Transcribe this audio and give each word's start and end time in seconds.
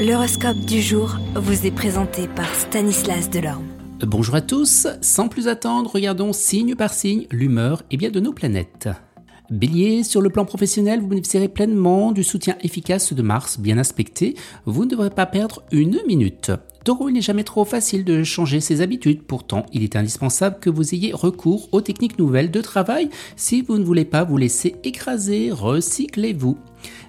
L'horoscope 0.00 0.60
du 0.60 0.80
jour 0.80 1.18
vous 1.34 1.66
est 1.66 1.70
présenté 1.70 2.26
par 2.26 2.48
Stanislas 2.54 3.28
Delorme. 3.28 3.66
Bonjour 4.00 4.34
à 4.34 4.40
tous, 4.40 4.86
sans 5.02 5.28
plus 5.28 5.46
attendre, 5.46 5.90
regardons 5.92 6.32
signe 6.32 6.74
par 6.74 6.94
signe 6.94 7.26
l'humeur 7.30 7.82
et 7.90 7.98
bien 7.98 8.10
de 8.10 8.18
nos 8.18 8.32
planètes. 8.32 8.88
Bélier, 9.50 10.02
sur 10.02 10.22
le 10.22 10.30
plan 10.30 10.46
professionnel, 10.46 11.00
vous 11.00 11.08
bénéficierez 11.08 11.48
pleinement 11.48 12.12
du 12.12 12.24
soutien 12.24 12.56
efficace 12.62 13.12
de 13.12 13.20
Mars, 13.20 13.60
bien 13.60 13.76
aspecté. 13.76 14.36
Vous 14.64 14.86
ne 14.86 14.90
devrez 14.90 15.10
pas 15.10 15.26
perdre 15.26 15.64
une 15.70 16.00
minute. 16.06 16.50
Taureau, 16.82 17.10
il 17.10 17.12
n'est 17.12 17.20
jamais 17.20 17.44
trop 17.44 17.66
facile 17.66 18.06
de 18.06 18.24
changer 18.24 18.60
ses 18.60 18.80
habitudes. 18.80 19.24
Pourtant, 19.24 19.66
il 19.70 19.82
est 19.82 19.96
indispensable 19.96 20.60
que 20.60 20.70
vous 20.70 20.94
ayez 20.94 21.12
recours 21.12 21.68
aux 21.72 21.82
techniques 21.82 22.18
nouvelles 22.18 22.50
de 22.50 22.62
travail 22.62 23.10
si 23.36 23.60
vous 23.60 23.76
ne 23.76 23.84
voulez 23.84 24.06
pas 24.06 24.24
vous 24.24 24.38
laisser 24.38 24.76
écraser. 24.82 25.50
Recyclez-vous. 25.52 26.56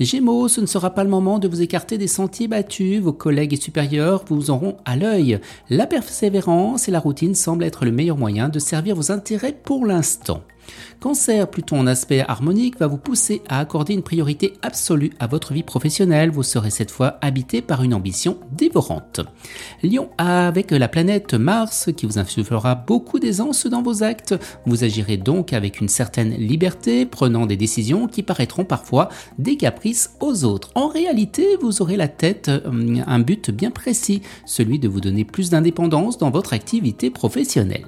Gémeaux, 0.00 0.48
ce 0.48 0.60
ne 0.60 0.66
sera 0.66 0.90
pas 0.90 1.04
le 1.04 1.10
moment 1.10 1.38
de 1.38 1.48
vous 1.48 1.62
écarter 1.62 1.98
des 1.98 2.08
sentiers 2.08 2.48
battus, 2.48 3.00
vos 3.00 3.12
collègues 3.12 3.52
et 3.52 3.60
supérieurs 3.60 4.24
vous 4.28 4.50
auront 4.50 4.76
à 4.84 4.96
l'œil. 4.96 5.38
La 5.70 5.86
persévérance 5.86 6.88
et 6.88 6.90
la 6.90 7.00
routine 7.00 7.34
semblent 7.34 7.64
être 7.64 7.84
le 7.84 7.92
meilleur 7.92 8.18
moyen 8.18 8.48
de 8.48 8.58
servir 8.58 8.96
vos 8.96 9.12
intérêts 9.12 9.56
pour 9.64 9.86
l'instant. 9.86 10.42
Cancer, 11.00 11.48
plutôt 11.50 11.76
en 11.76 11.86
aspect 11.86 12.24
harmonique, 12.26 12.78
va 12.78 12.86
vous 12.86 12.96
pousser 12.96 13.42
à 13.48 13.60
accorder 13.60 13.94
une 13.94 14.02
priorité 14.02 14.54
absolue 14.62 15.10
à 15.18 15.26
votre 15.26 15.52
vie 15.52 15.62
professionnelle. 15.62 16.30
Vous 16.30 16.42
serez 16.42 16.70
cette 16.70 16.90
fois 16.90 17.18
habité 17.20 17.60
par 17.60 17.82
une 17.82 17.94
ambition 17.94 18.38
dévorante. 18.52 19.20
Lion, 19.82 20.08
avec 20.16 20.70
la 20.70 20.88
planète 20.88 21.34
Mars 21.34 21.90
qui 21.94 22.06
vous 22.06 22.18
insufflera 22.18 22.74
beaucoup 22.74 23.18
d'aisance 23.18 23.66
dans 23.66 23.82
vos 23.82 24.02
actes, 24.02 24.34
vous 24.66 24.84
agirez 24.84 25.16
donc 25.16 25.52
avec 25.52 25.80
une 25.80 25.88
certaine 25.88 26.34
liberté, 26.34 27.04
prenant 27.06 27.46
des 27.46 27.56
décisions 27.56 28.06
qui 28.06 28.22
paraîtront 28.22 28.64
parfois 28.64 29.08
des 29.38 29.53
caprices 29.56 30.10
aux 30.20 30.44
autres. 30.44 30.70
En 30.74 30.88
réalité, 30.88 31.56
vous 31.60 31.82
aurez 31.82 31.96
la 31.96 32.08
tête 32.08 32.48
euh, 32.48 33.02
un 33.06 33.18
but 33.18 33.50
bien 33.50 33.70
précis, 33.70 34.22
celui 34.46 34.78
de 34.78 34.88
vous 34.88 35.00
donner 35.00 35.24
plus 35.24 35.50
d'indépendance 35.50 36.18
dans 36.18 36.30
votre 36.30 36.52
activité 36.52 37.10
professionnelle. 37.10 37.86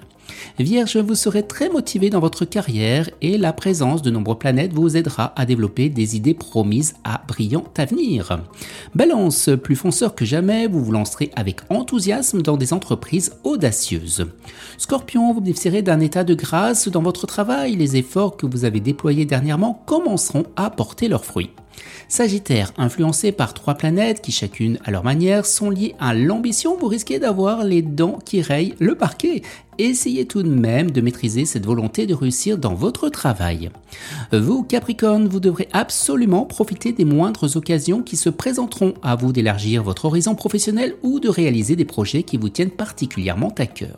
Vierge, 0.58 0.97
vous 0.97 1.14
serez 1.14 1.47
très 1.47 1.69
motivé 1.69 2.11
dans 2.11 2.20
votre 2.20 2.44
carrière 2.44 3.08
et 3.20 3.39
la 3.39 3.52
présence 3.52 4.02
de 4.02 4.11
nombreuses 4.11 4.39
planètes 4.39 4.72
vous 4.72 4.97
aidera 4.97 5.33
à 5.36 5.47
développer 5.47 5.89
des 5.89 6.16
idées 6.16 6.34
promises 6.34 6.94
à 7.05 7.22
brillant 7.27 7.64
avenir. 7.77 8.41
Balance, 8.94 9.50
plus 9.62 9.77
fonceur 9.77 10.14
que 10.14 10.24
jamais, 10.24 10.67
vous 10.67 10.83
vous 10.83 10.92
lancerez 10.92 11.30
avec 11.36 11.61
enthousiasme 11.70 12.42
dans 12.42 12.56
des 12.56 12.72
entreprises 12.72 13.33
audacieuses. 13.44 14.27
Scorpion, 14.78 15.33
vous 15.33 15.41
bénéficierez 15.41 15.83
d'un 15.83 16.00
état 16.00 16.24
de 16.24 16.34
grâce 16.34 16.89
dans 16.89 17.02
votre 17.02 17.27
travail. 17.27 17.77
Les 17.77 17.97
efforts 17.97 18.36
que 18.36 18.47
vous 18.47 18.64
avez 18.64 18.80
déployés 18.80 19.24
dernièrement 19.24 19.83
commenceront 19.86 20.44
à 20.56 20.70
porter 20.70 21.08
leurs 21.08 21.24
fruits. 21.24 21.50
Sagittaire, 22.08 22.72
influencé 22.78 23.32
par 23.32 23.52
trois 23.52 23.74
planètes 23.74 24.22
qui 24.22 24.30
chacune 24.30 24.78
à 24.84 24.91
leur 24.91 25.02
manière 25.02 25.44
sont 25.44 25.70
liées 25.70 25.94
à 25.98 26.14
l'ambition, 26.14 26.77
vous 26.77 26.86
risquez 26.86 27.18
d'avoir 27.18 27.64
les 27.64 27.83
dents 27.83 28.18
qui 28.24 28.42
rayent 28.42 28.74
le 28.78 28.94
parquet. 28.94 29.42
Essayez 29.78 30.24
tout 30.27 30.42
de 30.42 30.48
même 30.48 30.91
de 30.91 31.00
maîtriser 31.00 31.44
cette 31.44 31.66
volonté 31.66 32.06
de 32.06 32.14
réussir 32.14 32.58
dans 32.58 32.74
votre 32.74 33.08
travail. 33.08 33.70
Vous, 34.33 34.62
Capricorne, 34.62 35.28
vous 35.28 35.41
devrez 35.41 35.68
absolument 35.72 36.46
profiter 36.46 36.92
des 36.92 37.05
moindres 37.05 37.56
occasions 37.56 38.02
qui 38.02 38.16
se 38.16 38.30
présenteront 38.30 38.94
à 39.02 39.16
vous 39.16 39.33
d'élargir 39.33 39.83
votre 39.83 40.06
horizon 40.06 40.34
professionnel 40.34 40.94
ou 41.02 41.20
de 41.20 41.28
réaliser 41.28 41.77
des 41.77 41.84
projets 41.84 42.22
qui 42.22 42.36
vous 42.36 42.48
tiennent 42.48 42.70
particulièrement 42.70 43.52
à 43.58 43.66
cœur. 43.66 43.96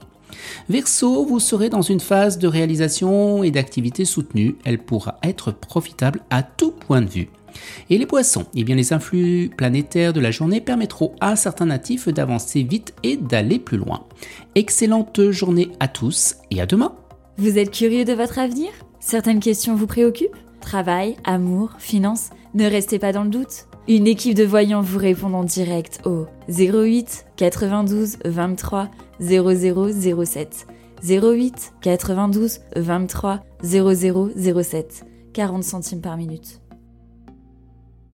Verseau, 0.68 1.24
vous 1.24 1.40
serez 1.40 1.68
dans 1.68 1.82
une 1.82 2.00
phase 2.00 2.38
de 2.38 2.48
réalisation 2.48 3.42
et 3.42 3.50
d'activité 3.50 4.04
soutenue. 4.04 4.56
Elle 4.64 4.78
pourra 4.78 5.18
être 5.22 5.52
profitable 5.52 6.20
à 6.30 6.42
tout 6.42 6.72
point 6.72 7.00
de 7.00 7.08
vue. 7.08 7.28
Et 7.90 7.98
les 7.98 8.06
poissons? 8.06 8.46
Eh 8.54 8.64
bien, 8.64 8.76
les 8.76 8.92
influx 8.92 9.50
planétaires 9.56 10.12
de 10.12 10.20
la 10.20 10.30
journée 10.30 10.60
permettront 10.60 11.14
à 11.20 11.36
certains 11.36 11.66
natifs 11.66 12.08
d'avancer 12.08 12.62
vite 12.62 12.94
et 13.02 13.16
d'aller 13.16 13.58
plus 13.58 13.78
loin. 13.78 14.04
Excellente 14.54 15.30
journée 15.30 15.70
à 15.80 15.88
tous 15.88 16.36
et 16.50 16.60
à 16.60 16.66
demain 16.66 16.94
Vous 17.38 17.58
êtes 17.58 17.70
curieux 17.70 18.04
de 18.04 18.12
votre 18.12 18.38
avenir? 18.38 18.68
Certaines 19.00 19.40
questions 19.40 19.74
vous 19.74 19.86
préoccupent? 19.86 20.36
Travail, 20.60 21.16
amour, 21.24 21.70
finances? 21.78 22.30
Ne 22.54 22.66
restez 22.66 22.98
pas 22.98 23.12
dans 23.12 23.24
le 23.24 23.30
doute. 23.30 23.66
Une 23.88 24.06
équipe 24.06 24.34
de 24.34 24.44
voyants 24.44 24.82
vous 24.82 24.98
répond 24.98 25.32
en 25.32 25.44
direct 25.44 26.00
au 26.04 26.26
08 26.50 27.24
92 27.36 28.18
23 28.24 28.90
0007. 29.20 30.66
08 31.02 31.72
92 31.80 32.60
23 32.76 33.40
0007. 33.62 35.04
40 35.32 35.62
centimes 35.62 36.00
par 36.00 36.16
minute. 36.16 36.60